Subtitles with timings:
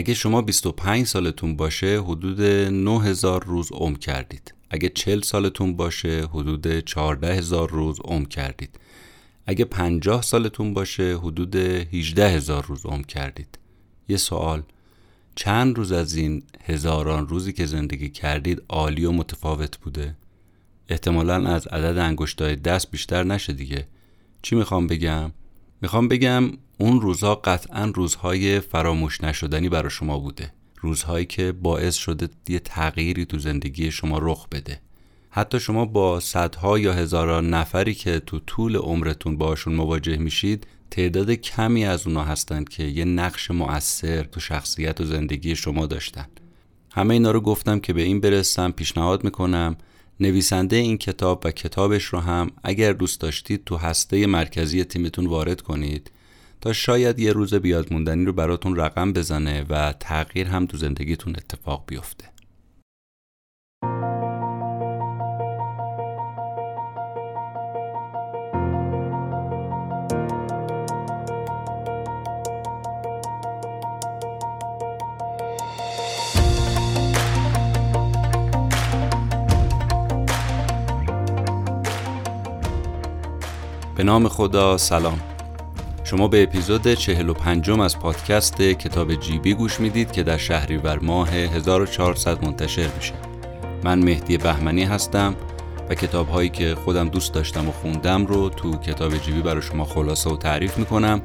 [0.00, 4.54] اگه شما 25 سالتون باشه حدود 9000 روز عمر کردید.
[4.70, 8.80] اگه 40 سالتون باشه حدود 14000 روز عمر کردید.
[9.46, 13.58] اگه 50 سالتون باشه حدود 18000 روز عمر کردید.
[14.08, 14.62] یه سوال.
[15.34, 20.16] چند روز از این هزاران روزی که زندگی کردید عالی و متفاوت بوده؟
[20.88, 23.88] احتمالا از عدد انگشتای دست بیشتر نشه دیگه.
[24.42, 25.32] چی می‌خوام بگم؟
[25.82, 30.52] می‌خوام بگم اون روزها قطعا روزهای فراموش نشدنی برای شما بوده.
[30.80, 34.80] روزهایی که باعث شده یه تغییری تو زندگی شما رخ بده.
[35.30, 41.30] حتی شما با صدها یا هزاران نفری که تو طول عمرتون باشون مواجه میشید تعداد
[41.30, 46.26] کمی از اونا هستند که یه نقش مؤثر تو شخصیت و زندگی شما داشتن.
[46.92, 49.76] همه اینا رو گفتم که به این برسم پیشنهاد می‌کنم.
[50.20, 55.60] نویسنده این کتاب و کتابش رو هم اگر دوست داشتید تو هسته مرکزی تیمتون وارد
[55.60, 56.10] کنید
[56.60, 61.36] تا شاید یه روز بیاد موندنی رو براتون رقم بزنه و تغییر هم تو زندگیتون
[61.36, 62.24] اتفاق بیفته.
[84.00, 85.20] به نام خدا سلام.
[86.04, 92.44] شما به اپیزود 45 از پادکست کتاب جیبی گوش می‌دید که در شهریور ماه 1400
[92.44, 93.12] منتشر میشه.
[93.84, 95.34] من مهدی بهمنی هستم
[95.90, 99.84] و کتاب هایی که خودم دوست داشتم و خوندم رو تو کتاب جیبی برای شما
[99.84, 101.22] خلاصه و تعریف می‌کنم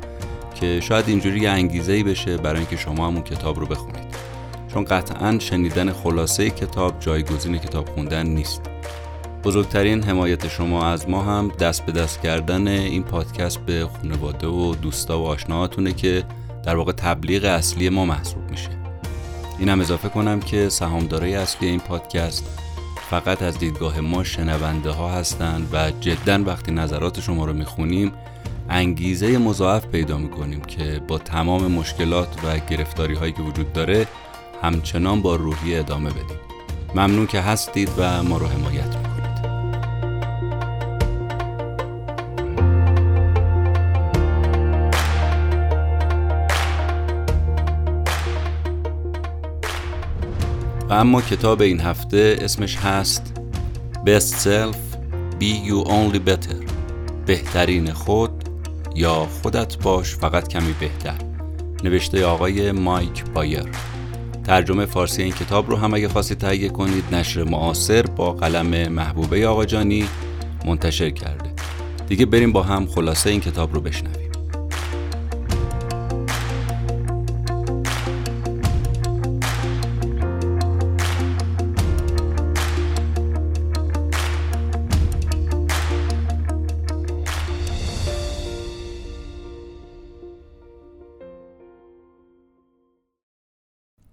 [0.55, 4.15] که شاید اینجوری یه انگیزه ای بشه برای اینکه شما همون کتاب رو بخونید.
[4.73, 8.74] چون قطعا شنیدن خلاصه کتاب جایگزین کتاب خوندن نیست.
[9.45, 14.75] بزرگترین حمایت شما از ما هم دست به دست کردن این پادکست به خانواده و
[14.75, 16.23] دوستا و آشناهاتونه که
[16.63, 18.69] در واقع تبلیغ اصلی ما محسوب میشه.
[19.59, 22.59] این هم اضافه کنم که سهامدارای اصلی این پادکست
[23.09, 28.11] فقط از دیدگاه ما شنونده ها هستند و جدا وقتی نظرات شما رو می‌خونیم
[28.69, 34.07] انگیزه مضاعف پیدا می‌کنیم که با تمام مشکلات و گرفتاری هایی که وجود داره
[34.61, 36.39] همچنان با روحی ادامه بدیم.
[36.95, 38.94] ممنون که هستید و ما رو حمایت
[50.95, 53.33] اما کتاب این هفته اسمش هست
[54.05, 54.77] Best Self
[55.39, 56.71] Be You Only Better
[57.25, 58.31] بهترین خود
[58.95, 61.15] یا خودت باش فقط کمی بهتر.
[61.83, 63.65] نوشته آقای مایک بایر.
[64.43, 69.47] ترجمه فارسی این کتاب رو هم اگه خواستید تهیه کنید نشر معاصر با قلم محبوبه
[69.47, 70.07] آقا جانی
[70.65, 71.49] منتشر کرده.
[72.07, 74.24] دیگه بریم با هم خلاصه این کتاب رو بشنویم.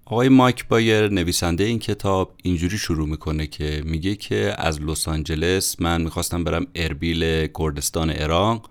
[0.05, 5.77] آقای مایک بایر نویسنده این کتاب اینجوری شروع می‌کنه که میگه که از لس آنجلس
[5.81, 8.71] من می‌خواستم برم اربیل کردستان عراق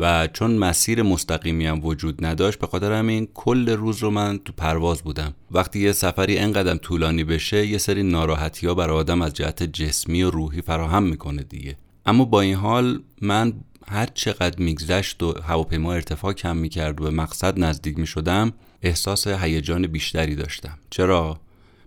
[0.00, 4.52] و چون مسیر مستقیمی هم وجود نداشت به خاطر همین کل روز رو من تو
[4.56, 5.34] پرواز بودم.
[5.50, 10.22] وقتی یه سفری انقدر طولانی بشه یه سری ناراحتی ها برای آدم از جهت جسمی
[10.22, 11.76] و روحی فراهم می‌کنه دیگه.
[12.06, 13.52] اما با این حال من
[13.88, 18.52] هر چقدر میگذشت و هواپیما ارتفاع کم می‌کرد و به مقصد نزدیک می‌شدم
[18.82, 20.78] احساس هیجان بیشتری داشتم.
[20.90, 21.40] چرا؟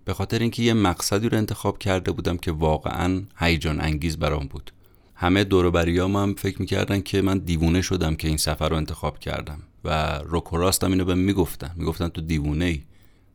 [0.05, 4.71] به خاطر اینکه یه مقصدی رو انتخاب کرده بودم که واقعا هیجان انگیز برام بود.
[5.15, 9.59] همه دوروبریام هم فکر می‌کردن که من دیوونه شدم که این سفر رو انتخاب کردم
[9.83, 11.71] و روکوراستم اینو به می‌گفتن.
[11.75, 12.81] می‌گفتن تو دیوونه ای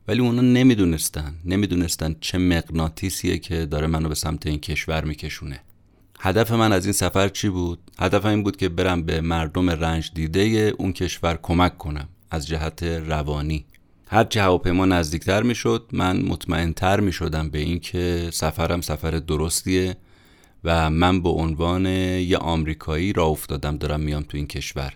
[0.07, 1.35] ولی اونا نمی‌دونستن.
[1.45, 5.59] نمی‌دونستن چه مغناطیسیه که داره منو به سمت این کشور میکشونه.
[6.19, 10.11] هدف من از این سفر چی بود؟ هدف این بود که برم به مردم رنج
[10.13, 12.07] دیده اون کشور کمک کنم.
[12.31, 13.65] از جهت روانی.
[14.07, 19.97] هرچه هواپیما نزدیکتر می‌شد من مطمئنتر می شدم به اینکه سفرم سفر درستیه
[20.63, 24.93] و من به عنوان یه آمریکایی را افتادم دارم میام تو این کشور.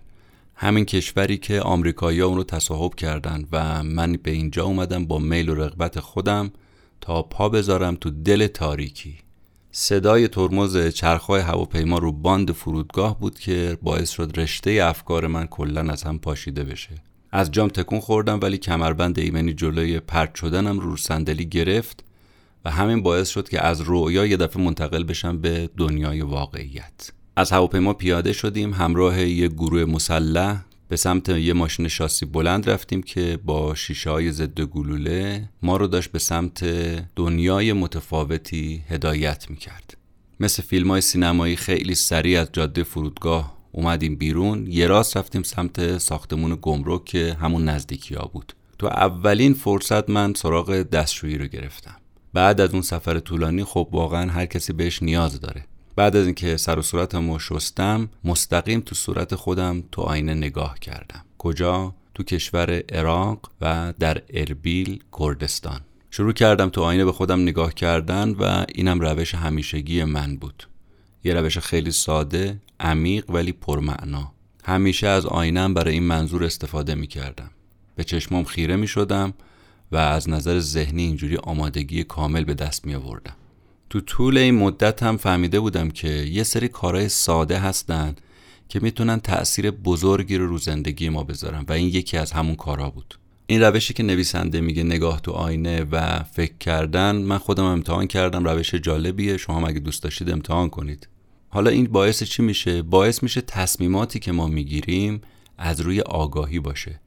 [0.55, 5.19] همین کشوری که آمریکایی ها اون رو تصاحب کردن و من به اینجا اومدم با
[5.19, 6.51] میل و رغبت خودم
[7.01, 9.15] تا پا بذارم تو دل تاریکی.
[9.71, 15.81] صدای ترمز چرخهای هواپیما رو باند فرودگاه بود که باعث شد رشته افکار من کلا
[15.91, 17.12] از هم پاشیده بشه.
[17.35, 22.03] از جام تکون خوردم ولی کمربند ایمنی جلوی پرت شدنم رو صندلی گرفت
[22.65, 27.11] و همین باعث شد که از رویا یه دفعه منتقل بشم به دنیای واقعیت.
[27.35, 33.03] از هواپیما پیاده شدیم همراه یه گروه مسلح به سمت یه ماشین شاسی بلند رفتیم
[33.03, 36.63] که با شیشه های ضد گلوله ما رو داشت به سمت
[37.15, 39.97] دنیای متفاوتی هدایت می‌کرد.
[40.39, 45.97] مثل فیلم های سینمایی خیلی سریع از جاده فرودگاه اومدیم بیرون یه راست رفتیم سمت
[45.97, 48.53] ساختمون گمرک که همون نزدیکی ها بود.
[48.79, 51.95] تو اولین فرصت من سراغ دستشویی رو گرفتم.
[52.33, 55.65] بعد از اون سفر طولانی خب واقعا هر کسی بهش نیاز داره.
[55.95, 61.25] بعد از اینکه سر و صورتم شستم مستقیم تو صورت خودم تو آینه نگاه کردم.
[61.37, 65.79] کجا؟ تو کشور عراق و در اربیل کردستان.
[66.11, 70.67] شروع کردم تو آینه به خودم نگاه کردن و اینم روش همیشگی من بود.
[71.23, 74.31] یه روش خیلی ساده عمیق ولی پرمعنا.
[74.63, 77.49] همیشه از آینم برای این منظور استفاده می کردم
[77.95, 79.33] به چشمام خیره می شدم
[79.91, 83.35] و از نظر ذهنی اینجوری آمادگی کامل به دست می آوردم
[83.89, 88.15] تو طول این مدت هم فهمیده بودم که یه سری کارهای ساده هستن
[88.69, 92.89] که می‌تونن تأثیر بزرگی رو رو زندگی ما بذارن و این یکی از همون کارها
[92.89, 93.19] بود.
[93.47, 98.43] این روشی که نویسنده میگه نگاه تو آینه و فکر کردن من خودم امتحان کردم
[98.43, 99.37] روش جالبیه.
[99.37, 101.07] شما اگه دوست داشتید امتحان کنید.
[101.53, 105.21] حالا این باعث چی میشه؟ باعث میشه تصمیماتی که ما می‌گیریم
[105.57, 106.99] از روی آگاهی باشه.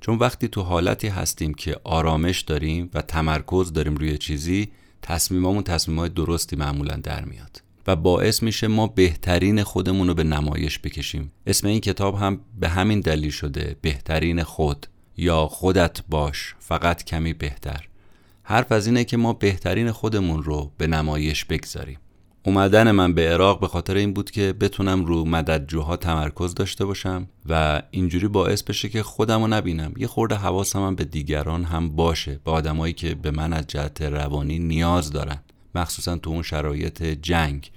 [0.00, 4.68] چون وقتی تو حالتی هستیم که آرامش داریم و تمرکز داریم روی چیزی
[5.02, 7.62] تصمیمامون تصمیمای درستی معمولا در میاد.
[7.86, 11.32] و باعث میشه ما بهترین خودمون رو به نمایش بکشیم.
[11.46, 14.86] اسم این کتاب هم به همین دلیل شده بهترین خود.
[15.16, 17.88] یا خودت باش فقط کمی بهتر.
[18.42, 21.98] حرف از اینه که ما بهترین خودمون رو به نمایش بگذاریم.
[22.46, 27.28] اومدن من به عراق به خاطر این بود که بتونم رو مددجوها تمرکز داشته باشم
[27.48, 29.92] و اینجوری باعث بشه که خودم رو نبینم.
[29.96, 34.02] یه خورده حواسم هم به دیگران هم باشه به آدمایی که به من از جهت
[34.02, 35.38] روانی نیاز دارن
[35.74, 37.70] مخصوصا تو اون شرایط جنگ.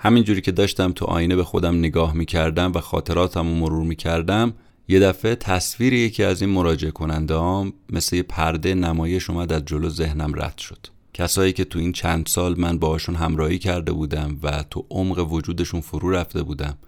[0.00, 4.52] همینجوری که داشتم تو آینه به خودم نگاه می‌کردم و خاطراتم رو مرور می‌کردم
[4.88, 9.88] یه دفعه تصویر یکی از این مراجعه کننده مثل یه پرده نمایش اومد از جلو
[9.88, 10.91] ذهنم رد شد.
[11.14, 15.80] کسایی که تو این چند سال من باهاشون همراهی کرده بودم و تو عمق وجودشون
[15.80, 16.78] فرو رفته بودم.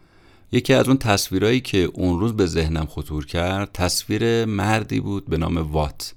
[0.53, 5.39] یکی از اون تصویرهایی که اون روز به ذهنم خطور کرد تصویر مردی بود به
[5.39, 6.15] نام وات.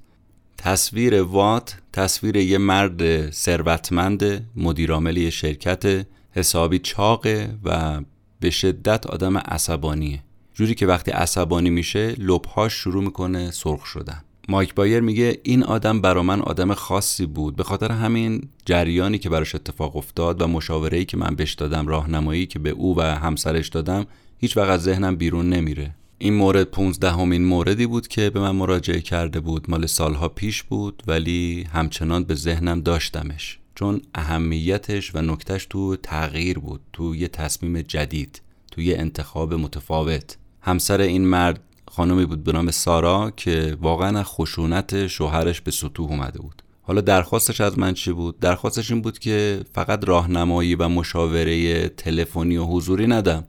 [0.57, 8.01] تصویر وات تصویر یه مرد ثروتمند مدیرعامل یه شرکت حسابی چاقه و
[8.39, 10.23] به شدت آدم عصبانیه.
[10.53, 14.23] جوری که وقتی عصبانی میشه لبهاش شروع می‌کنه سرخ شدن.
[14.49, 17.55] مایک بایر میگه این آدم برا من آدم خاصی بود.
[17.55, 22.45] به خاطر همین جریانی که براش اتفاق افتاد و مشاوره‌ای که من بهش دادم راهنمایی
[22.45, 24.05] که به او و همسرش دادم
[24.37, 25.95] هیچ وقت از ذهنم بیرون نمیره.
[26.17, 29.69] این مورد 15 همین موردی بود که به من مراجعه کرده بود.
[29.69, 33.59] مال سالها پیش بود ولی همچنان به ذهنم داشتمش.
[33.75, 38.41] چون اهمیتش و نکتش تو تغییر بود تو یه تصمیم جدید
[38.71, 40.37] تو یه انتخاب متفاوت.
[40.61, 41.59] همسر این مرد
[41.97, 46.61] خانمی بود به نام سارا که واقعا خشونت شوهرش به سطوح اومده بود.
[46.81, 52.57] حالا درخواستش از من چی بود؟ درخواستش این بود که فقط راهنمایی و مشاوره تلفنی
[52.57, 53.43] و حضوری ندم.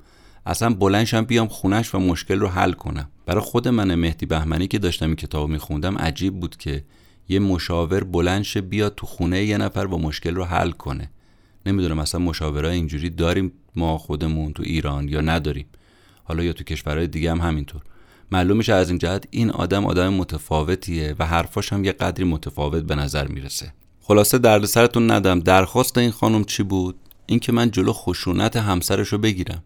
[0.47, 3.11] اصلا بلنشم بیام خونش و مشکل رو حل کنم.
[3.27, 6.85] برای خود من مهدی بهمنی که داشتم این کتاب میخوندم عجیب بود که
[7.29, 11.11] یه مشاور بلنش بیاد تو خونه یه نفر با مشکل رو حل کنه.
[11.67, 15.67] نمی‌دونم اصلا مشاورای اینجوری داریم ما خودمون تو ایران یا نداریم.
[16.25, 17.83] حالا یا تو کشورهای دیگه هم همینطور.
[18.33, 22.83] معلوم میشه از این جهت این آدم آدم متفاوتیه و حرفاش هم یه قدری متفاوت
[22.83, 23.73] به نظر می‌رسه.
[24.01, 25.41] خلاصه درد سرتون ندم.
[25.41, 29.63] درخواست این خانم چی بود؟ اینکه من جلو خشونت همسرش رو بگیرم.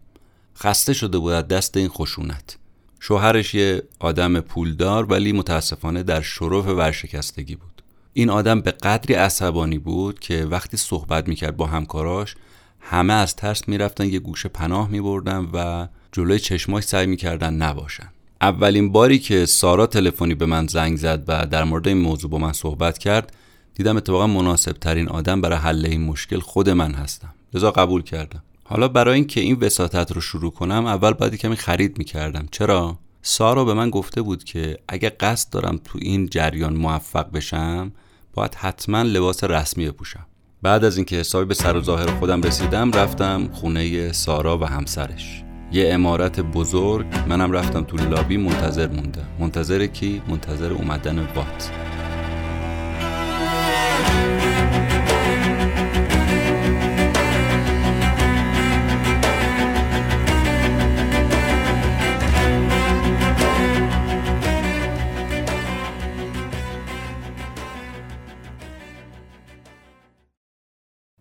[0.57, 2.57] خسته شده بود از دست این خشونت.
[2.99, 7.81] شوهرش یه آدم پولدار ولی متاسفانه در شرف ورشکستگی بود.
[8.13, 12.35] این آدم به قدری عصبانی بود که وقتی صحبت می‌کرد با همکاراش
[12.79, 18.09] همه از ترس می‌رفتن یه گوشه پناه میبردن و جلوی چشماش سعی می‌کردن نباشن.
[18.41, 22.37] اولین باری که سارا تلفنی به من زنگ زد و در مورد این موضوع با
[22.37, 23.33] من صحبت کرد
[23.75, 27.33] دیدم اتفاقا مناسب ترین آدم برای حل این مشکل خود من هستم.
[27.53, 31.97] لذا قبول کردم حالا برای اینکه این وساطت رو شروع کنم اول باید کمی خرید
[31.97, 32.47] می‌کردم.
[32.51, 37.91] چرا؟ سارا به من گفته بود که اگه قصد دارم تو این جریان موفق بشم
[38.33, 40.25] باید حتما لباس رسمی بپوشم.
[40.61, 45.43] بعد از اینکه حسابی به سر و ظاهر خودم رسیدم رفتم خونه سارا و همسرش.
[45.73, 51.71] یه امارت بزرگ منم رفتم تو لابی منتظر مونده منتظر کی؟ منتظر اومدن بات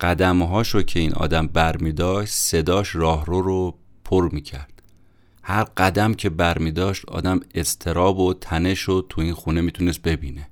[0.00, 4.82] قدمهاش رو که این آدم بر می داشت صداش راهرو رو پر می کرد
[5.42, 10.49] هر قدم که برمی داشت آدم استراب و تنش رو تو این خونه می‌تونست ببینه.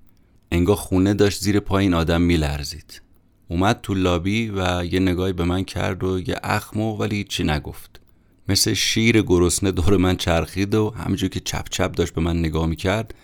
[0.53, 3.03] انگار خونه داشت زیر پای این آدم میلرزید.
[3.49, 8.01] اومد تو لابی و یه نگاهی به من کرد و یه اخمو ولی چی نگفت.
[8.49, 12.67] مثل شیر گرسنه دور من چرخید و همینجور که چپ چپ داشت به من نگاه
[12.67, 13.15] می‌کرد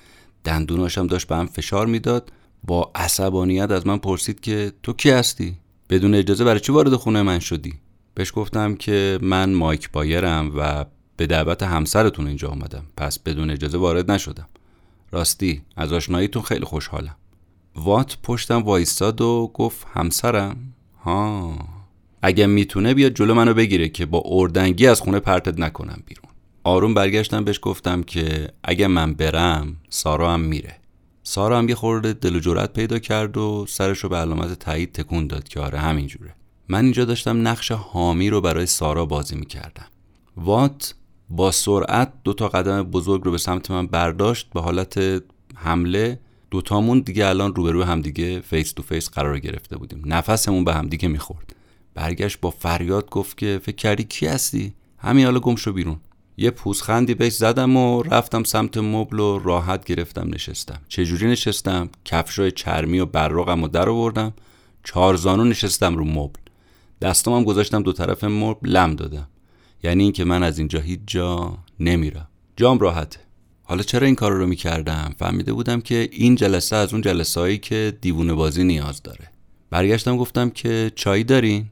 [0.45, 2.33] دندوناشم داشت به هم فشار می‌داد.
[2.65, 5.57] با عصبانیت از من پرسید که تو کی هستی؟
[5.91, 7.75] بدون اجازه برای چی وارد خونه من شدی؟
[8.17, 10.85] بهش گفتم که من مایک بایرم و
[11.17, 14.49] به دعوت همسرتون اینجا آمدم پس بدون اجازه وارد نشدم.
[15.11, 17.17] راستی از آشناییتون خیلی خوشحالم.
[17.75, 20.57] وات پشتم وایستاد و گفت همسرم؟
[21.05, 21.59] ها.
[22.23, 26.31] اگه می‌تونه بیاد جلو منو بگیره که با اردنگی از خونه پرتت نکنم بیرون.
[26.65, 30.77] آروم برگشتم بهش گفتم که اگه من برم سارا هم میره.
[31.23, 34.93] سارا هم یه خورده دل و جرأت پیدا کرد و سرش رو به علامت تایید
[34.93, 36.35] تکون داد که آره همینجوره.
[36.69, 39.87] من اینجا داشتم نقش حامی رو برای سارا بازی می‌کردم.
[40.37, 40.95] وات
[41.31, 45.23] با سرعت دو تا قدم بزرگ رو به سمت من برداشت به حالت
[45.55, 46.21] حمله.
[46.51, 50.03] دوتامون دیگه الان روبرو همدیگه face to face قرار گرفته بودیم.
[50.07, 51.57] نفسمون به همدیگه می‌خورد.
[51.95, 55.97] برگشت با فریاد گفت که فکر کردی کی هستی؟ همین حالا گم شو بیرون.
[56.37, 60.81] یه پوزخندی بهش زدم و رفتم سمت مبل و راحت گرفتم نشستم.
[60.89, 64.33] چجوری نشستم؟ کفشای چرمی و براقم و در آوردم.
[64.85, 66.41] چهار زانو نشستم رو مبل.
[67.01, 69.29] دستامم گذاشتم دو طرف مبل لم دادم.
[69.83, 72.29] یعنی اینکه من از اینجا هیچ جا نمیرم.
[72.57, 73.21] جام راحته.
[73.63, 77.59] حالا چرا این کار رو می‌کردم؟ فهمیده بودم که این جلسه از اون جلسه هایی
[77.59, 79.31] که دیوونه بازی نیاز داره.
[79.71, 81.67] برگشتم گفتم که چای دارین؟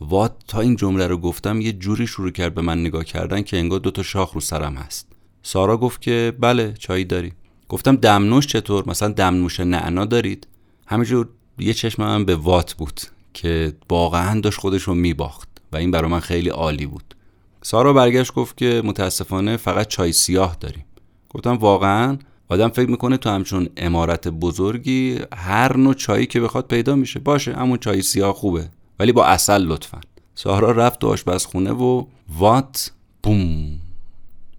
[0.00, 3.56] وات تا این جمله رو گفتم یه جوری شروع کرد به من نگاه کردن که
[3.56, 5.08] انگار دوتا شاخ رو سرم هست.
[5.42, 7.32] سارا گفت که بله چایی داری
[7.68, 10.46] گفتم دمنوش چطور؟ مثلا دمنوش نعنا دارید؟
[10.86, 11.28] همینجور
[11.58, 13.00] یه چشم من به وات بود.
[13.36, 17.14] که واقعا داشت خودش رو میباخت و این برای من خیلی عالی بود.
[17.62, 20.84] سارا برگشت گفت که متاسفانه فقط چای سیاه داریم.
[21.28, 26.94] گفتم واقعا؟ آدم فکر می‌کنه تو همچون امارت بزرگی هر نوع چایی که بخواد پیدا
[26.94, 27.20] میشه.
[27.20, 30.00] باشه همون چای سیاه خوبه ولی با اصل لطفا.
[30.34, 32.04] سارا رفت تو آشپزخونه و
[32.38, 33.78] وات بوم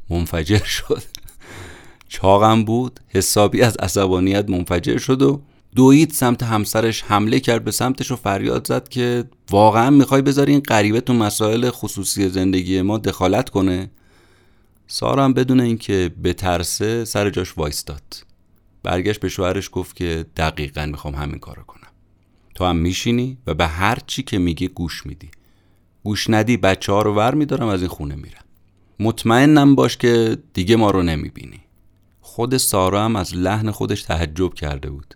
[0.09, 1.03] منفجر شد.
[2.07, 5.41] چاقم بود حسابی از عصبانیت منفجر شد و
[5.77, 10.61] دوید سمت همسرش حمله کرد به سمتش و فریاد زد که واقعا می‌خوای بذاری این
[10.61, 13.91] غریبه تو مسائل خصوصی زندگی ما دخالت کنه؟
[14.87, 18.03] سارا هم بدون اینکه بترسه سر جاش وایستاد.
[18.83, 21.91] برگشت به شوهرش گفت که دقیقا می‌خوام همین کارو کنم.
[22.55, 25.29] تو هم میشینی و به هر چی که میگه گوش میدی.
[26.03, 28.43] گوش ندی بچه ها رو ور میدارم از این خونه میرم.
[28.99, 31.59] مطمئنم باش که دیگه ما رو نمی‌بینی.
[32.21, 35.13] خود سارا هم از لحن خودش تعجب کرده بود.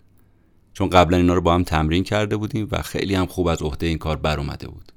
[0.81, 3.85] چون قبلا اینا رو با هم تمرین کرده بودیم و خیلی هم خوب از عهده
[3.87, 4.91] این کار بر اومده بود.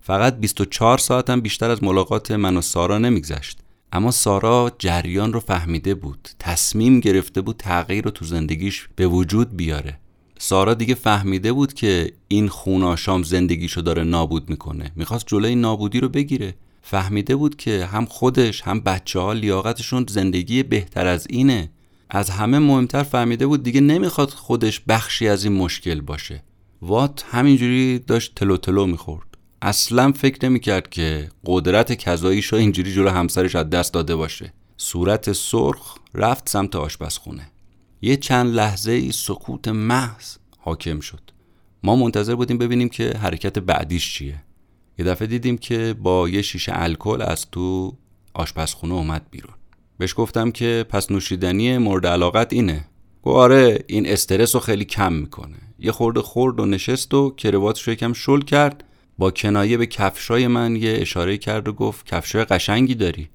[0.00, 3.58] فقط 24 ساعت هم بیشتر از ملاقات من و سارا نمیگذشت.
[3.92, 9.56] اما سارا جریان رو فهمیده بود تصمیم گرفته بود تغییر رو تو زندگیش به وجود
[9.56, 9.98] بیاره.
[10.38, 16.08] سارا دیگه فهمیده بود که این خوناشام زندگیشو داره نابود می‌کنه می‌خواست جلوی نابودی رو
[16.08, 16.54] بگیره.
[16.82, 21.70] فهمیده بود که هم خودش هم بچه ها لیاقتشون زندگی بهتر از اینه.
[22.10, 26.42] از همه مهمتر فهمیده بود دیگه نمی‌خواد خودش بخشی از این مشکل باشه.
[26.82, 29.26] وات همینجوری داشت تلو تلو می‌خورد.
[29.62, 34.52] اصلا فکر نمی‌کرد که قدرت کذاییش اینجوری جلو همسرش از دست داده باشه.
[34.76, 37.50] صورت سرخ رفت سمت آشپزخونه.
[38.02, 41.20] یه چند لحظه ای سکوت محض حاکم شد.
[41.82, 44.42] ما منتظر بودیم ببینیم که حرکت بعدیش چیه.
[44.98, 47.96] یه دفعه دیدیم که با یه شیشه الکل از تو
[48.34, 49.54] آشپزخونه اومد بیرون.
[49.98, 52.84] بهش گفتم که پس نوشیدنی مورد علاقت اینه.
[53.22, 55.56] گفت آره این استرس رو خیلی کم می‌کنه.
[55.78, 58.84] یه خورده خورد و نشست و کرواتش رو یکم شل کرد.
[59.18, 63.28] با کنایه به کفشای من یه اشاره کرد و گفت کفشای قشنگی داری.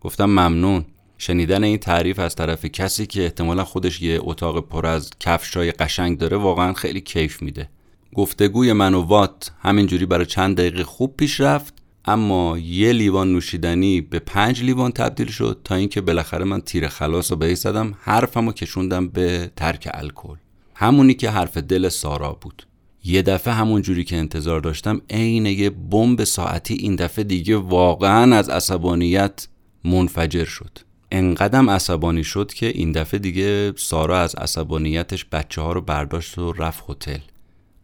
[0.00, 0.84] گفتم ممنون.
[1.18, 6.18] شنیدن این تعریف از طرف کسی که احتمالا خودش یه اتاق پر از کفشای قشنگ
[6.18, 7.68] داره واقعا خیلی کیف میده.
[8.14, 11.73] گفتگوی من و وات همینجوری برای چند دقیقه خوب پیش رفت.
[12.04, 17.30] اما یه لیوان نوشیدنی به پنج لیوان تبدیل شد تا اینکه بالاخره من تیر خلاص
[17.30, 20.36] رو بهی زدم حرفم رو کشوندم به ترک الکل.
[20.74, 22.66] همونی که حرف دل سارا بود.
[23.04, 28.36] یه دفعه همون جوری که انتظار داشتم عین یه بمب ساعتی این دفعه دیگه واقعا
[28.36, 29.48] از عصبانیت
[29.84, 30.78] منفجر شد.
[31.12, 36.52] انقدم عصبانی شد که این دفعه دیگه سارا از عصبانیتش بچه ها رو برداشت و
[36.52, 37.18] رفت هتل.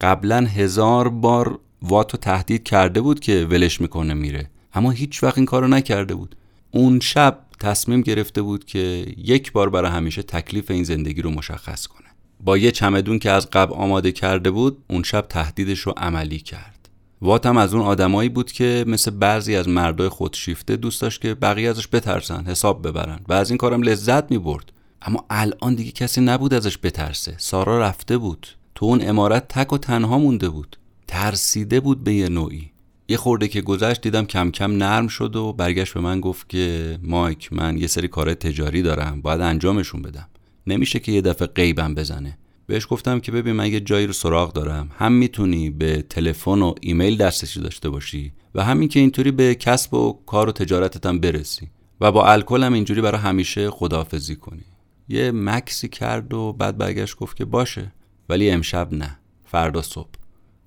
[0.00, 4.50] قبلا هزار بار واتو تهدید کرده بود که ولش می‌کنه میره.
[4.75, 6.37] اما هیچ وقت این کارو نکرده بود.
[6.70, 11.87] اون شب تصمیم گرفته بود که یک بار برای همیشه تکلیف این زندگی رو مشخص
[11.87, 12.08] کنه.
[12.40, 16.88] با یه چمدون که از قبل آماده کرده بود اون شب تهدیدش رو عملی کرد.
[17.22, 21.34] وات هم از اون آدمایی بود که مثل بعضی از مردای خودشیفته دوست داشت که
[21.34, 24.72] بقیه ازش بترسن حساب ببرن و از این کارم لذت می برد
[25.02, 27.34] اما الان دیگه کسی نبود ازش بترسه.
[27.38, 28.46] سارا رفته بود.
[28.75, 30.76] تو اون امارت تک و تنها مونده بود.
[31.11, 32.71] ترسیده بود به یه نوعی.
[33.09, 36.99] یه خورده که گذشت دیدم کم کم نرم شد و برگشت به من گفت که
[37.02, 40.29] مایک من یه سری کار تجاری دارم باید انجامشون بدم.
[40.67, 42.38] نمیشه که یه دفعه قیبم بزنه.
[42.67, 44.90] بهش گفتم که ببین من یه جایی رو سراغ دارم.
[44.99, 49.95] هم می‌تونی به تلفن و ایمیل دسترسی داشته باشی و همین که اینطوری به کسب
[49.95, 54.64] و کار و تجارتت هم برسی و با الکل هم اینجوری برای همیشه خداحافظی کنی.
[55.09, 57.93] یه مکسی کرد و بعد برگشت گفت که باشه
[58.29, 60.19] ولی امشب نه فردا صبح.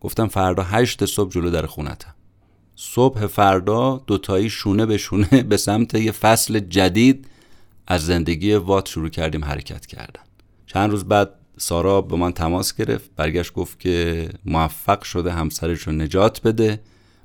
[0.04, 2.14] گفتم فردا هشت صبح جلو در خونتم
[2.76, 7.28] صبح فردا دوتایی شونه به شونه به سمت یه فصل جدید
[7.88, 10.24] از زندگی وات شروع کردیم حرکت کردن.
[10.68, 15.94] چند روز بعد سارا به من تماس گرفت برگشت گفت که موفق شده همسرش رو
[15.94, 16.82] نجات بده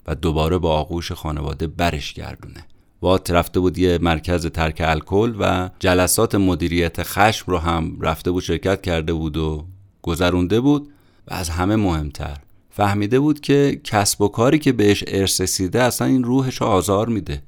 [0.06, 2.64] و دوباره با آغوش خانواده برش گردونه.
[3.02, 8.42] وات رفته بود یه مرکز ترک الکل و جلسات مدیریت خشم رو هم رفته بود
[8.42, 9.66] شرکت کرده بود و
[10.02, 10.88] گذرونده بود
[11.28, 12.38] و از همه مهمتر
[12.78, 17.42] فهمیده بود که کسب و کاری که بهش ارث رسیده اصلا این روحش آزار میده.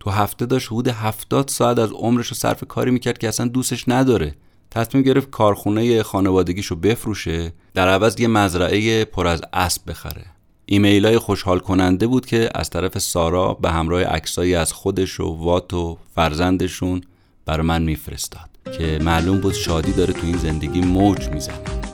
[0.00, 3.84] تو هفته داشت حدود هفتاد ساعت از عمرش رو صرف کاری می‌کرد که اصلا دوستش
[3.88, 4.34] نداره.
[4.70, 10.24] تصمیم گرفت کارخونه خانوادگیشو بفروشه در عوض یه مزرعه پر از اسب بخره.
[10.64, 15.24] ایمیل های خوشحال کننده بود که از طرف سارا به همراه عکسایی از خودش و
[15.24, 17.00] وات و فرزندشون
[17.44, 21.85] بر من میفرستاد که معلوم بود شادی داره تو این زندگی موج می‌زنه.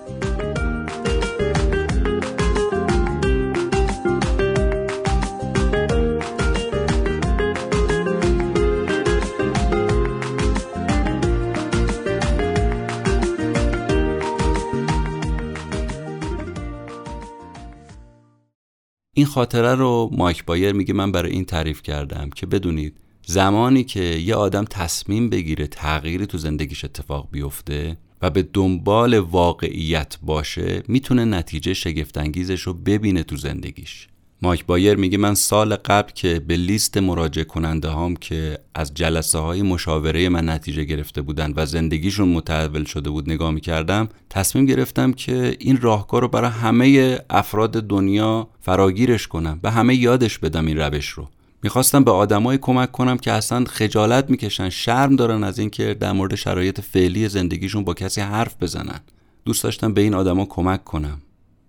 [19.15, 24.01] این خاطره رو مایک بایر میگه من برای این تعریف کردم که بدونید زمانی که
[24.01, 31.25] یه آدم تصمیم بگیره تغییری تو زندگیش اتفاق بیفته و به دنبال واقعیت باشه می‌تونه
[31.25, 34.09] نتیجه شگفتانگیزش رو ببینه تو زندگیش.
[34.45, 39.39] مایک بایر میگه من سال قبل که به لیست مراجع کننده هام که از جلسه
[39.39, 45.13] های مشاوره من نتیجه گرفته بودن و زندگیشون متحول شده بود نگاه می‌کردم تصمیم گرفتم
[45.13, 50.79] که این راهکار رو برای همه افراد دنیا فراگیرش کنم به همه یادش بدم این
[50.79, 51.29] روش رو.
[51.63, 56.35] می‌خواستم به آدمایی کمک کنم که اصلا خجالت می‌کشن شرم دارن از اینکه در مورد
[56.35, 59.01] شرایط فعلی زندگیشون با کسی حرف بزنن.
[59.45, 61.21] دوست داشتم به این آدما کمک کنم.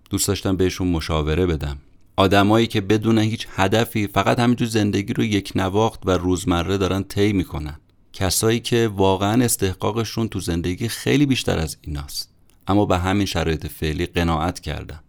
[0.09, 1.77] دوست داشتم بهشون مشاوره بدم.
[2.15, 7.34] آدمایی که بدون هیچ هدفی فقط همینجور زندگی رو یک نواخت و روزمره دارن طی
[7.34, 7.80] می‌کنن.
[8.13, 12.34] کسایی که واقعا استحقاقشون تو زندگی خیلی بیشتر از ایناست.
[12.67, 14.99] اما به همین شرایط فعلی قناعت کردن.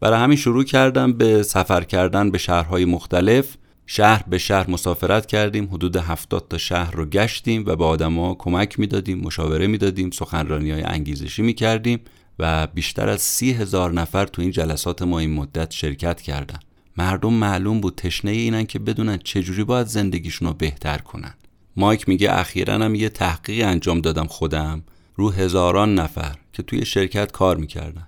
[0.00, 3.56] برای همین شروع کردم به سفر کردن به شهرهای مختلف.
[3.86, 5.68] شهر به شهر مسافرت کردیم.
[5.72, 10.82] حدود هفتاد تا شهر رو گشتیم و به آدما کمک می‌دادیم مشاوره می‌دادیم سخنرانی های
[10.82, 12.00] انگیزشی می‌کردیم.
[12.38, 16.58] و بیشتر از سی هزار نفر تو این جلسات ما این مدت شرکت کردن.
[16.96, 21.34] مردم معلوم بود تشنه اینن که بدونن چجوری باید زندگیشون رو بهتر کنن.
[21.76, 24.82] مایک میگه اخیرا هم یه تحقیق انجام دادم خودم
[25.16, 28.06] رو هزاران نفر که توی شرکت کار می‌کردن.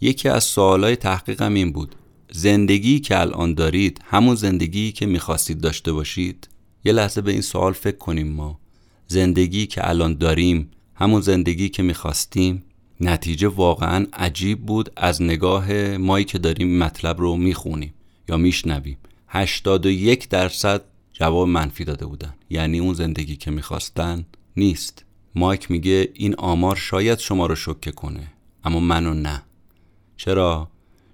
[0.00, 1.94] یکی از سوالای تحقیقم این بود.
[2.32, 6.48] زندگی که الان دارید همون زندگی که می‌خواستید داشته باشید؟
[6.84, 8.60] یه لحظه به این سوال فکر کنیم ما.
[9.06, 12.64] زندگی که الان داریم همون زندگی که می‌خواستیم؟
[13.08, 17.94] نتیجه واقعا عجیب بود از نگاه مایی که داریم مطلب رو می‌خونیم
[18.28, 18.98] یا میشنویم.
[19.28, 22.34] 81 درصد جواب منفی داده بودن.
[22.50, 25.04] یعنی اون زندگی که می‌خواستن نیست.
[25.34, 28.32] مایک میگه این آمار شاید شما رو شکه کنه
[28.64, 29.42] اما منو نه.
[30.16, 30.68] چرا؟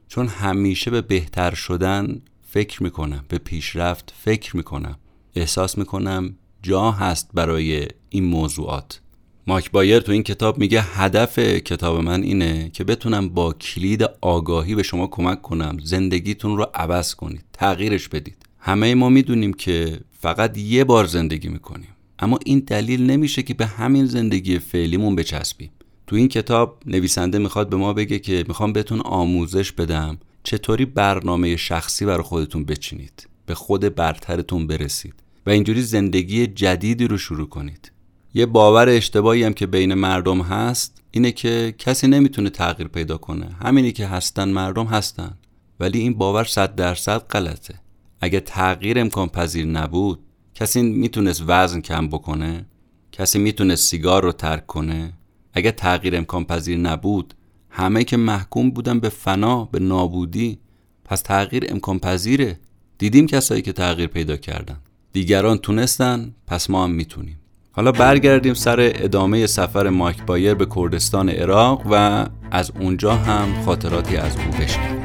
[0.09, 4.99] چون همیشه به بهتر شدن فکر می‌کنم به پیشرفت فکر می‌کنم.
[5.35, 9.01] احساس می‌کنم جا هست برای این موضوعات.
[9.47, 14.75] ماک بایر تو این کتاب میگه هدف کتاب من اینه که بتونم با کلید آگاهی
[14.75, 15.77] به شما کمک کنم.
[15.85, 18.37] زندگیتون رو عوض کنید تغییرش بدید.
[18.59, 21.89] همه ما می‌دونیم که فقط یه بار زندگی می‌کنیم.
[22.19, 25.71] اما این دلیل نمیشه که به همین زندگی فعلیمون بچسبیم.
[26.07, 31.57] تو این کتاب نویسنده می‌خواد به ما بگه که می‌خوام بهتون آموزش بدم چطوری برنامه
[31.57, 35.15] شخصی برای خودتون بچینید به خود برترتون برسید
[35.47, 37.90] و اینجوری زندگی جدیدی رو شروع کنید.
[38.35, 43.47] یه باور اشتباهی هم که بین مردم هست اینه که کسی نمی‌تونه تغییر پیدا کنه.
[43.63, 45.39] همینی که هستن مردم هستن.
[45.81, 47.75] ولی این باور صد درصد غلطه.
[48.21, 50.21] اگه تغییر امکان پذیر نبود
[50.55, 52.67] کسی می‌تونست وزن کم بکنه؟
[53.13, 55.13] کسی می‌تونست سیگار رو ترک کنه؟
[55.53, 57.35] اگه تغییر امکان پذیر نبود
[57.71, 60.59] همه که محکوم بودن به فنا به نابودی
[61.05, 62.61] پس تغییر امکان پذیره.
[62.99, 64.77] دیدیم کسایی که تغییر پیدا کردن.
[65.13, 67.40] دیگران تونستن پس ما هم می‌تونیم.
[67.73, 74.17] حالا برگردیم سر ادامه سفر مایک بایر به کردستان عراق و از اونجا هم خاطراتی
[74.17, 75.00] از او بشنویم.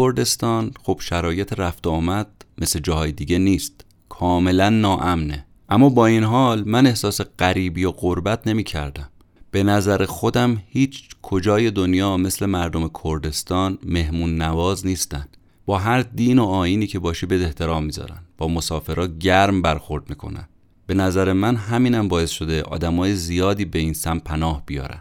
[0.00, 2.26] کردستان خب شرایط رفت آمد
[2.58, 3.84] مثل جاهای دیگه نیست.
[4.08, 5.46] کاملا ناامنه.
[5.68, 9.08] اما با این حال من احساس غریبی و غربت نمی کردم
[9.50, 15.28] به نظر خودم هیچ کجای دنیا مثل مردم کردستان مهمون نواز نیستن.
[15.66, 18.18] با هر دین و آینی که باشی به احترام می‌ذارن.
[18.38, 20.48] با مسافرها گرم برخورد می‌کنن.
[20.86, 25.00] به نظر من همینم باعث شده آدمای زیادی به این سم پناه بیارن.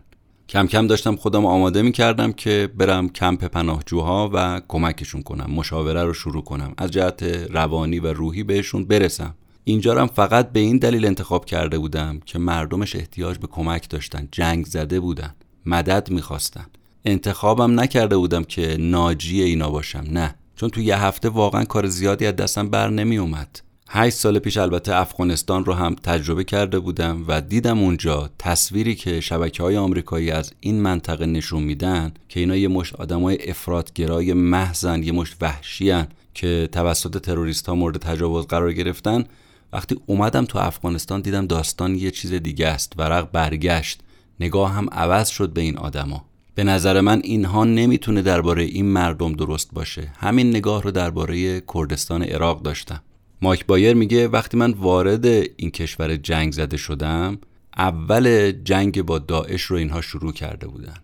[0.50, 6.04] کم کم داشتم خودم آماده می کردم که برم کمپ پناهجوها و کمکشون کنم مشاوره
[6.04, 9.36] رو شروع کنم از جهت روانی و روحی بهشون برسم.
[9.64, 14.28] اینجا هم فقط به این دلیل انتخاب کرده بودم که مردمش احتیاج به کمک داشتن
[14.32, 15.36] جنگ زده بودن
[15.66, 16.66] مدد می‌خواستن.
[17.06, 20.36] انتخابم نکرده بودم که ناجی اینا باشم نه.
[20.56, 24.58] چون تو یه هفته واقعا کار زیادی از دستم بر نمی اومد هشت سال پیش
[24.58, 30.32] البته افغانستان رو هم تجربه کرده بودم و دیدم اونجا تصویری که شبکه های آمریکایی
[30.32, 36.04] از این منطقه نشون میدن که اینا یه مشت های افرادگرای محزن یه مشت وحشی
[36.34, 39.26] که توسط تروریست ها مورد تجاوز قرار گرفتن.
[39.74, 44.02] وقتی اومدم تو افغانستان دیدم داستان یه چیز دیگه است ورق برگشت.
[44.40, 46.26] نگاه هم عوض شد به این آدما.
[46.56, 50.12] به نظر من اینها نمی‌تونه درباره این مردم درست باشه.
[50.18, 53.02] همین نگاه رو درباره کردستان عراق داشتم.
[53.42, 57.38] مایک بایر میگه وقتی من وارد این کشور جنگ زده شدم
[57.78, 60.98] اول جنگ با داعش رو اینها شروع کرده بودن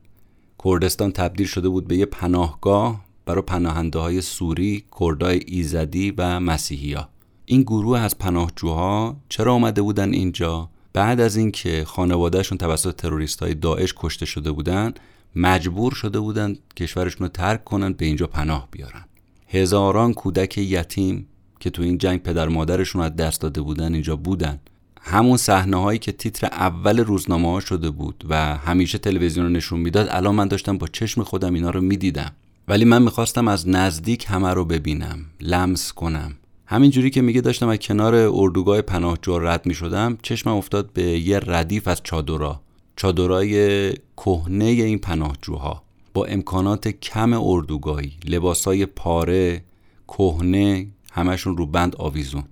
[0.66, 6.94] کردستان تبدیل شده بود به یه پناهگاه برای پناهنده های سوری، کردای ایزدی و مسیحی
[6.94, 7.10] ها.
[7.46, 13.54] این گروه از پناهجوها چرا آمده بودن اینجا؟ بعد از اینکه خانوادهشون توسط تروریست های
[13.54, 14.94] داعش کشته شده بودن
[15.36, 19.06] مجبور شده بودن کشورشون رو ترک کنن به اینجا پناه بیارن
[19.48, 21.28] هزاران کودک یتیم
[21.60, 24.60] که تو این جنگ پدر مادرشون از دست داده بودن اینجا بودن.
[25.02, 29.80] همون صحنه هایی که تیتر اول روزنامه ها شده بود و همیشه تلویزیون رو نشون
[29.80, 32.32] می‌داد الان من داشتم با چشم خودم اینا رو می‌دیدم.
[32.68, 36.34] ولی من می‌خواستم از نزدیک همه رو ببینم لمس کنم.
[36.66, 41.88] همینجوری که میگه داشتم از کنار اردوگاه پناهجو رد می‌شدم چشمم افتاد به یه ردیف
[41.88, 42.62] از چادرها.
[42.96, 45.84] چادرای کهنه این پناهجوها.
[46.14, 49.64] با امکانات کم اردوگاهی لباسای پاره
[50.08, 52.44] کهنه همشون رو بند آویزون.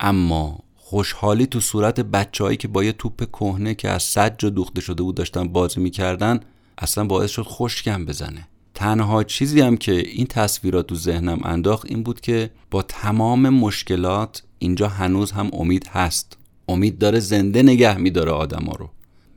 [0.00, 4.80] اما خوشحالی تو صورت بچههایی که با یه توپ کهنه که از صد جا دوخته
[4.80, 6.40] شده بود داشتن بازی می‌کردن
[6.78, 8.48] اصلا باعث شد خوشگم بزنه.
[8.74, 14.42] تنها چیزی هم که این تصویرات تو ذهنم انداخت این بود که با تمام مشکلات
[14.58, 16.36] اینجا هنوز هم امید هست.
[16.68, 18.90] امید داره زنده نگه میداره آدما رو.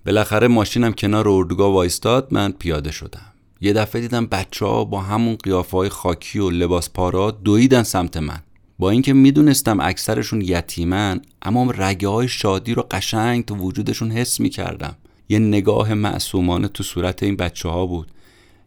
[0.05, 3.31] بالاخره ماشینم کنار اردوگاه وایستاد من پیاده شدم.
[3.61, 8.17] یه دفعه دیدم بچه ها با همون قیافه های خاکی و لباس پارا دویدن سمت
[8.17, 8.39] من.
[8.79, 14.95] با اینکه می‌دونستم اکثرشون یتیمن اما رگه های شادی رو قشنگ تو وجودشون حس می‌کردم.
[15.29, 18.11] یه نگاه معصومانه تو صورت این بچه ها بود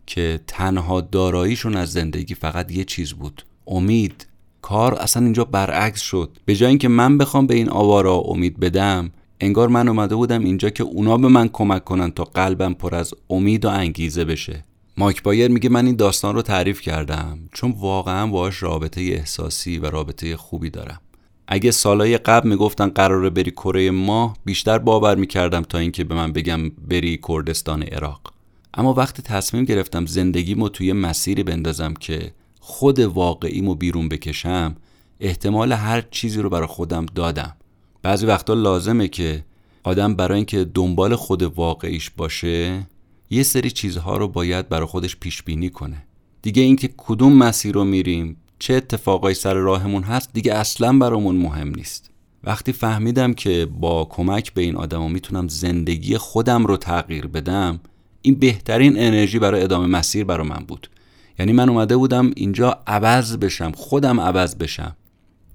[0.07, 4.27] که تنها داراییشون از زندگی فقط یه چیز بود امید.
[4.63, 6.31] کار اصلا اینجا برعکس شد.
[6.45, 10.71] به جای اینکه من بخوام به این آوارا امید بدم انگار من اومده بودم اینجا
[10.71, 14.65] که اونا به من کمک کنن تا قلبم پر از امید و انگیزه بشه.
[14.99, 19.87] مایک بایر میگه من این داستان رو تعریف کردم چون واقعا باش رابطه احساسی و
[19.87, 21.01] رابطه خوبی دارم.
[21.49, 26.33] اگه سالای قبل می‌گفتن قراره بری کره ماه بیشتر باور می‌کردم تا اینکه به من
[26.33, 28.33] بگم بری کردستان عراق.
[28.75, 34.77] اما وقتی تصمیم گرفتم زندگیمو توی مسیری بندازم که خود واقعیمو بیرون بکشم
[35.21, 37.57] احتمال هر چیزی رو برای خودم دادم.
[38.03, 39.45] بعضی وقتا لازمه که
[39.83, 42.87] آدم برای اینکه دنبال خود واقعیش باشه
[43.31, 46.03] یه سری چیزها رو باید برای خودش پیش بینی کنه.
[46.43, 51.69] دیگه اینکه کدوم مسیر رو میریم چه اتفاقای سر راهمون هست دیگه اصلا برامون مهم
[51.69, 52.11] نیست.
[52.45, 57.81] وقتی فهمیدم که با کمک به این آدما می‌تونم زندگی خودم رو تغییر بدم
[58.23, 60.91] این بهترین انرژی برای ادامه مسیر برای من بود.
[61.39, 64.97] یعنی من اومده بودم اینجا عوض بشم خودم عوض بشم.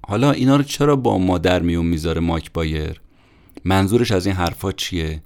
[0.08, 3.00] حالا اینا رو چرا با مادر میون می‌ذاره مایک بایر؟
[3.64, 5.22] منظورش از این حرفا چیه؟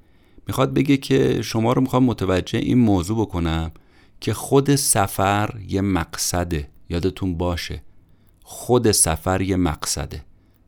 [0.49, 3.71] می‌خواد بگه که شما رو می‌خوام متوجه این موضوع بکنم
[4.21, 6.69] که خود سفر یه مقصده.
[6.89, 7.83] یادتون باشه.
[8.43, 10.25] خود سفر یه مقصده.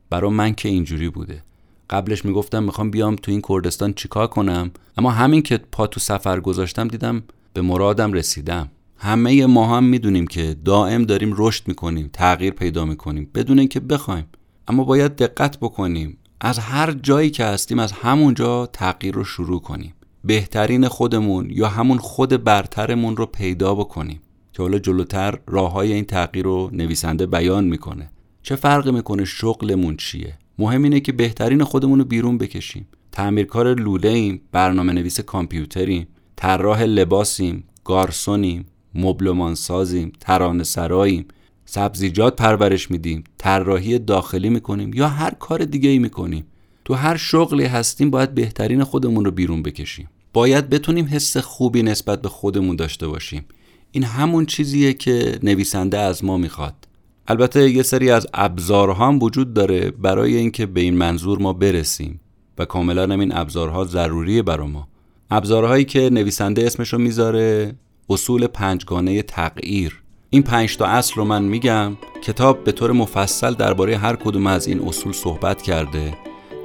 [0.09, 1.43] برا من که اینجوری بوده.
[1.89, 6.39] قبلش می‌گفتم می‌خوام بیام تو این کردستان چیکار کنم؟ اما همین که پا تو سفر
[6.39, 8.71] گذاشتم دیدم به مرادم رسیدم.
[8.97, 14.25] همه ما هم می‌دونیم که دائم داریم رشد می‌کنیم تغییر پیدا می‌کنیم بدون اینکه بخوایم.
[14.67, 16.17] اما باید دقت بکنیم.
[16.43, 19.93] از هر جایی که هستیم از همونجا تغییر رو شروع کنیم.
[20.23, 24.21] بهترین خودمون یا همون خود برترمون رو پیدا بکنیم
[24.53, 28.11] که حالا جلوتر راه های این تغییر رو نویسنده بیان می‌کنه.
[28.43, 32.87] چه فرقی می‌کنه؟ شغلمون چیه؟ مهم اینه که بهترین خودمون رو بیرون بکشیم.
[33.11, 41.25] تعمیرکار لوله ایم برنامه نویس کامپیوتریم طراح لباسیم گارسونیم مبلمان سازیم ترانه سراییم.
[41.73, 46.45] سبزیجات پرورش میدیم طراحی داخلی می‌کنیم یا هر کار دیگه ای می‌کنیم.
[46.85, 50.09] تو هر شغلی هستیم باید بهترین خودمون رو بیرون بکشیم.
[50.33, 53.45] باید بتونیم حس خوبی نسبت به خودمون داشته باشیم.
[53.91, 56.87] این همون چیزیه که نویسنده از ما می‌خواد.
[57.27, 62.19] البته یه سری از ابزارها هم وجود داره برای اینکه به این منظور ما برسیم
[62.57, 64.87] و کاملا این ابزارها ضروریه برای ما.
[65.29, 67.75] ابزارهایی که نویسنده اسمشو می‌ذاره
[68.09, 70.00] اصول پنجگانه تغییر.
[70.33, 74.67] این پنج تا اصل رو من میگم کتاب به طور مفصل درباره هر کدوم از
[74.67, 76.17] این اصول صحبت کرده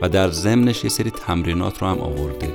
[0.02, 2.54] و در ضمنش یه سری تمرینات رو هم آورده.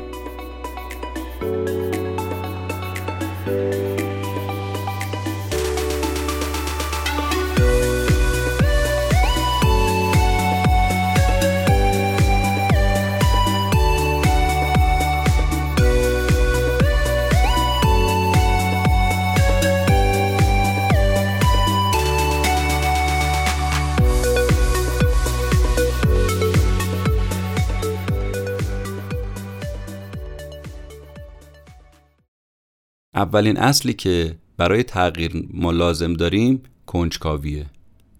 [33.31, 37.65] اولین اصلی که برای تغییر ما لازم داریم کنجکاویه.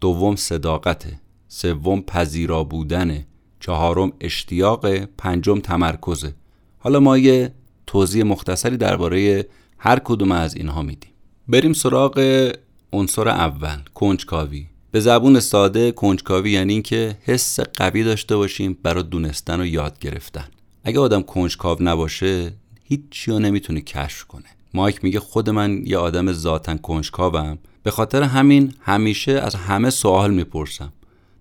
[0.02, 1.20] دوم صداقته.
[1.48, 3.28] سوم پذیرا بودنه
[3.60, 4.88] چهارم اشتیاق.
[4.98, 6.34] پنجم تمرکزه.
[6.80, 7.54] حالا ما یه
[7.88, 9.48] توضیح مختصری درباره
[9.78, 11.12] هر کدوم از اینها میدیم.
[11.48, 12.50] بریم سراغ
[12.94, 14.68] عنصر اول کنجکاوی.
[14.92, 20.48] به زبون ساده کنجکاوی یعنی اینکه حس قوی داشته باشیم برای دونستن و یاد گرفتن.
[20.84, 22.52] اگه آدم کنجکاو نباشه
[22.84, 24.46] هیچی رو نمی‌تونه کشف کنه.
[24.74, 27.58] مایک میگه خود من یه آدم ذاتا کنجکاوم.
[27.84, 30.94] به خاطر همین همیشه از همه سوال می‌پرسم.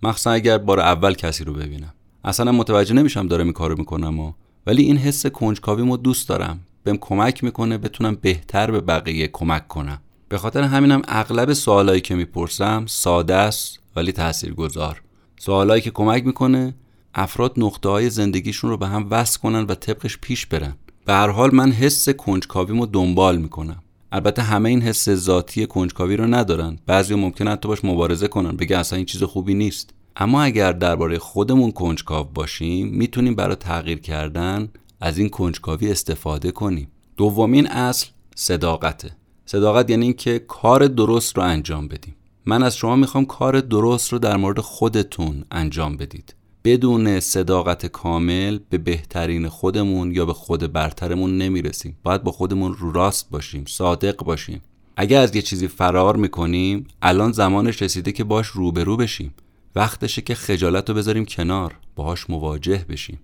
[0.02, 1.94] مخصوصا اگر بار اول کسی رو ببینم.
[2.24, 4.32] اصلا متوجه نمیشم دارم این کارو می‌کنم و.
[4.66, 6.60] ولی این حس کنجکاوی مو دوست دارم.
[6.84, 10.00] بهم کمک می‌کنه بتونم بهتر به بقیه کمک کنم.
[10.28, 15.02] به خاطر همینم اغلب سوالایی که می‌پرسم ساده است ولی تاثیرگذار.
[15.38, 16.74] سوالایی که کمک می‌کنه
[17.14, 20.76] افراد نقطه های زندگیشون رو به هم وصل کنن و طبقش پیش برن.
[21.04, 23.82] به هر حال من حس کنجکاویمو دنبال می‌کنم.
[24.12, 26.78] البته همه این حس ذاتی کنجکاوی رو ندارن.
[26.86, 29.90] بعضی ممکنه حتی باش مبارزه کنن بگه اصلا این چیز خوبی نیست.
[30.16, 34.68] اما اگر درباره خودمون کنجکاو باشیم می‌تونیم برای تغییر کردن
[35.00, 36.88] از این کنجکاوی استفاده کنیم.
[37.16, 39.10] دومین اصل صداقته.
[39.46, 42.16] صداقت یعنی اینکه کار درست رو انجام بدیم.
[42.46, 46.34] من از شما می‌خوام کار درست رو در مورد خودتون انجام بدید.
[46.64, 51.96] بدون صداقت کامل به بهترین خودمون یا به خود برترمون نمی‌رسیم.
[52.02, 54.60] باید با خودمون رو راست باشیم صادق باشیم.
[54.96, 59.34] اگر از یه چیزی فرار می‌کنیم الان زمانش رسیده که باش روبرو بشیم.
[59.76, 63.20] وقتشه که خجالت رو بذاریم کنار باهاش مواجه بشیم.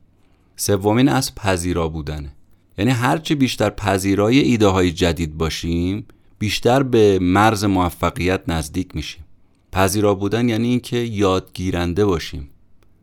[0.56, 2.32] سومین از پذیرا بودنه.
[2.78, 6.06] یعنی هرچی بیشتر پذیرای ایده های جدید باشیم
[6.38, 9.24] بیشتر به مرز موفقیت نزدیک میشیم.
[9.72, 12.50] پذیرا بودن یعنی اینکه یادگیرنده باشیم.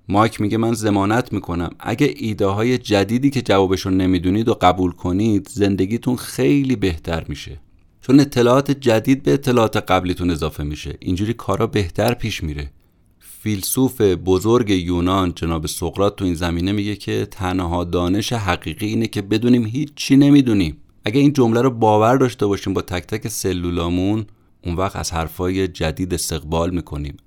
[0.09, 1.69] مایک میگه من زمانت می‌کنم.
[1.79, 7.59] اگه ایده های جدیدی که جوابشون نمی‌دونید و قبول کنید زندگیتون خیلی بهتر میشه.
[8.01, 10.97] چون اطلاعات جدید به اطلاعات قبلیتون اضافه میشه.
[10.99, 12.71] اینجوری کارا بهتر پیش میره.
[13.19, 19.21] فیلسوف بزرگ یونان جناب سقراط تو این زمینه میگه که تنها دانش حقیقی اینه که
[19.21, 20.77] بدونیم هیچی نمی‌دونیم.
[21.05, 24.25] اگه این جمله رو باور داشته باشیم با تک تک سلولامون
[24.65, 27.17] اون وقت از حرفای جدید استقبال می‌کنیم.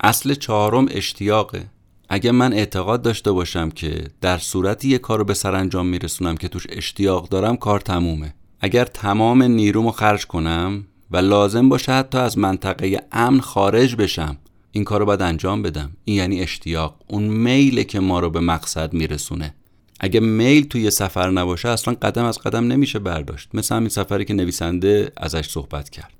[0.00, 1.70] اصل چهارم اشتیاقه.
[2.08, 6.48] اگه من اعتقاد داشته باشم که در صورتی یه کار رو به سرانجام میرسونم که
[6.48, 8.34] توش اشتیاق دارم کار تمومه.
[8.60, 14.36] اگر تمام نیرومو خرج کنم و لازم باشه حتی از منطقه امن خارج بشم
[14.72, 15.90] این کار رو باید انجام بدم.
[16.04, 16.96] این یعنی اشتیاق.
[17.06, 19.54] اون میله که ما رو به مقصد میرسونه.
[20.00, 23.48] اگه میل توی سفر نباشه اصلا قدم از قدم نمیشه برداشت.
[23.54, 26.12] مثل همین سفری که نویسنده ازش صحبت کرد.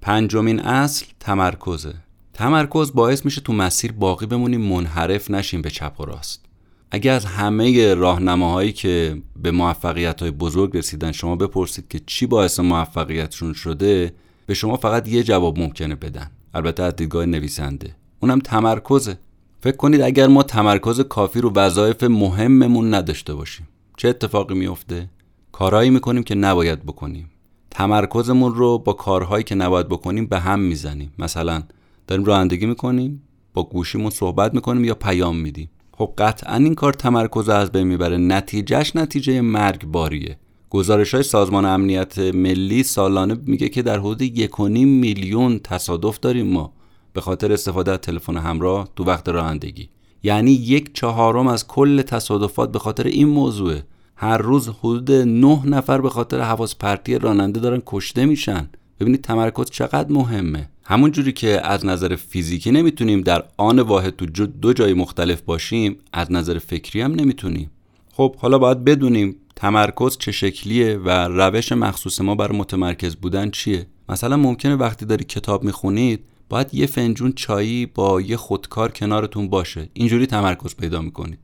[0.00, 1.94] پنجمین اصل تمرکزه.
[2.34, 6.44] تمرکز باعث میشه تو مسیر باقی بمونیم منحرف نشیم به چپ و راست.
[6.90, 12.60] اگه از همه راهنماهایی که به موفقیت های بزرگ رسیدن شما بپرسید که چی باعث
[12.60, 14.14] موفقیتشون شده
[14.46, 16.30] به شما فقط یه جواب ممکنه بدن.
[16.54, 17.96] البته از دیدگاه نویسنده.
[18.20, 19.18] اونم تمرکزه.
[19.60, 25.10] فکر کنید اگر ما تمرکز کافی رو وظایف مهممون نداشته باشیم چه اتفاقی میفته
[25.52, 27.30] کارهایی می‌کنیم که نباید بکنیم.
[27.70, 31.12] تمرکزمون رو با کارهایی که نباید بکنیم به هم می‌زنیم.
[31.18, 31.62] مثلا
[32.06, 33.22] داریم رانندگی می‌کنیم
[33.54, 35.70] با گوشیمون صحبت می‌کنیم یا پیام میدیم.
[35.92, 38.16] خب قطعا این کار تمرکز از بین می‌بره.
[38.16, 40.38] نتیجهش نتیجه مرگباریه
[40.70, 46.72] گزارش های سازمان امنیت ملی سالانه میگه که در حدود یک میلیون تصادف داریم ما.
[47.12, 49.88] به خاطر استفاده از تلفن همراه تو وقت رانندگی.
[50.22, 53.84] یعنی یک چهارم از کل تصادفات به خاطر این موضوعه.
[54.16, 58.68] هر روز حدود نه نفر به خاطر حواس پرتی راننده دارن کشته میشن.
[59.04, 60.68] ببینید تمرکز چقدر مهمه.
[60.84, 65.96] همون جوری که از نظر فیزیکی نمی‌تونیم در آن واحد تو دو جای مختلف باشیم
[66.12, 67.70] از نظر فکری هم نمی‌تونیم.
[68.12, 73.86] خب حالا باید بدونیم تمرکز چه شکلیه و روش مخصوص ما برای متمرکز بودن چیه.
[74.08, 79.88] مثلا ممکنه وقتی داری کتاب می‌خونید باید یه فنجون چایی با یه خودکار کنارتون باشه.
[79.92, 81.38] اینجوری تمرکز پیدا می‌کنید.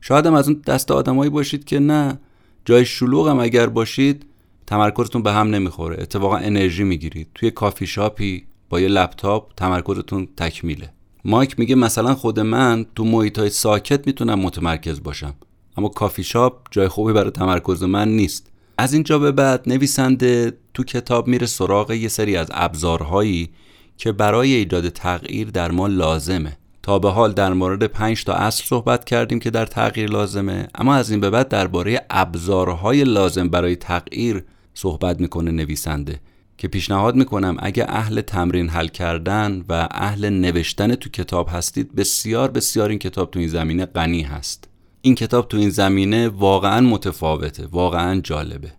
[0.00, 2.18] شاید هم از اون دست آدمایی باشید که نه.
[2.64, 4.26] جای شلوغ هم اگر باشید
[4.70, 5.96] تمرکزتون به هم نمی‌خوره.
[6.02, 7.28] اتفاقا انرژی می‌گیرید.
[7.34, 10.92] توی کافی شاپی با یه لپتاپ تمرکزتون تکمیله.
[11.24, 15.34] مایک میگه مثلا خود من تو محیط های ساکت می‌تونم متمرکز باشم.
[15.76, 18.50] اما کافی شاپ جای خوبی برای تمرکز من نیست.
[18.78, 23.50] از اینجا به بعد نویسنده تو کتاب میره سراغ یه سری از ابزارهایی
[23.96, 26.56] که برای ایجاد تغییر در ما لازمه.
[26.82, 30.68] تا به حال در مورد 5 تا اصل صحبت کردیم که در تغییر لازمه.
[30.74, 36.20] اما از این به بعد درباره ابزارهای لازم برای تغییر صحبت می‌کنه نویسنده
[36.58, 42.50] که پیشنهاد می‌کنم اگه اهل تمرین حل کردن و اهل نوشتن تو کتاب هستید بسیار
[42.50, 44.68] بسیار این کتاب تو این زمینه غنی هست.
[45.02, 48.72] این کتاب تو این زمینه واقعا متفاوته واقعا جالبه.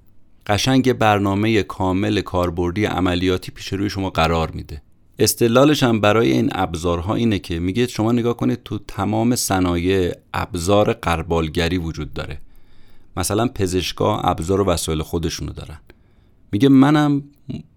[0.47, 4.81] قشنگ برنامه کامل کاربردی عملیاتی پیش روی شما قرار میده.
[5.19, 10.93] استدلالش هم برای این ابزارها اینه که میگه شما نگاه کنید تو تمام صنایع ابزار
[10.93, 12.41] قربالگری وجود داره.
[13.21, 15.79] مثلا پزشکا ابزار و وسایل خودشونو دارن.
[16.51, 17.23] میگه منم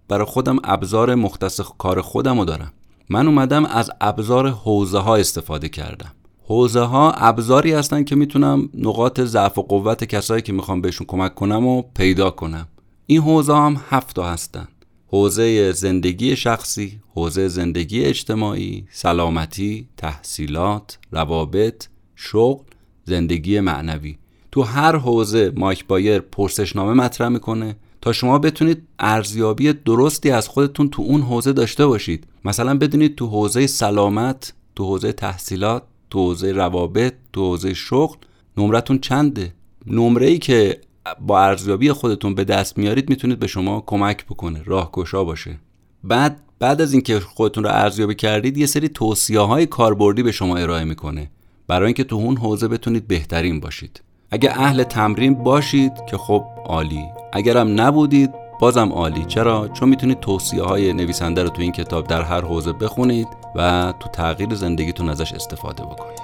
[0.07, 2.71] برای خودم ابزار مختص کار خودم رو دارم.
[3.09, 6.11] من اومدم از ابزار حوزه ها استفاده کردم.
[6.47, 11.35] حوزه ها ابزاری هستن که می‌تونم نقاط ضعف و قوت کسایی که می‌خوام بهشون کمک
[11.35, 12.67] کنم و پیدا کنم.
[13.07, 14.67] این حوزه هم هفت هستن.
[15.07, 22.63] حوزه زندگی شخصی، حوزه زندگی اجتماعی، سلامتی، تحصیلات، روابط، شغل،
[23.03, 24.17] زندگی معنوی.
[24.55, 30.89] تو هر حوزه مایک بایر پرسشنامه مطرح می‌کنه تا شما بتونید ارزیابی درستی از خودتون
[30.89, 32.27] تو اون حوزه داشته باشید.
[32.45, 38.17] مثلا بدونید تو حوزه سلامت تو حوزه تحصیلات تو حوزه روابط تو حوزه شغل
[38.57, 39.53] نمرتون چنده؟
[39.87, 40.81] نمره ای که
[41.21, 45.59] با ارزیابی خودتون به دست میارید می‌تونید به شما کمک بکنه راهگشا باشه.
[46.03, 50.57] بعد بعد از اینکه خودتون رو ارزیابی کردید یه سری توصیه های کاربردی به شما
[50.57, 51.31] ارائه می‌کنه.
[51.67, 54.01] برای اینکه تو اون حوزه بتونید بهترین باشید.
[54.35, 57.09] اگه اهل تمرین باشید که خب عالی.
[57.33, 59.25] اگرم نبودید بازم عالی.
[59.25, 63.93] چرا؟ چون می‌تونید توصیه های نویسنده رو تو این کتاب در هر حوزه بخونید و
[63.99, 66.19] تو تغییر زندگیتون ازش استفاده بکنید.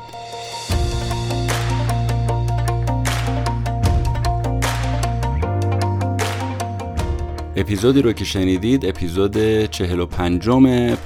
[7.56, 10.50] اپیزودی رو که شنیدید اپیزود 45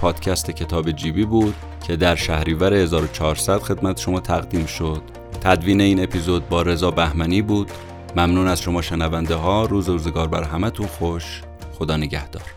[0.01, 1.55] پادکست کتاب جیبی بود
[1.87, 5.24] که در شهریور 1400 خدمت شما تقدیم شد.
[5.45, 7.71] تدوین این اپیزود با رضا بهمنی بود.
[8.15, 9.65] ممنون از شما شنونده ها.
[9.65, 11.41] روز روزگار بر همتون خوش.
[11.73, 12.54] خدا نگهدار.